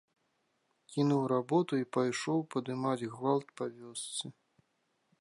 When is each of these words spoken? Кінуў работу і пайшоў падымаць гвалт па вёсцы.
Кінуў 0.93 1.21
работу 1.33 1.73
і 1.83 1.89
пайшоў 1.97 2.39
падымаць 2.57 3.07
гвалт 3.15 3.47
па 3.61 3.65
вёсцы. 3.79 4.25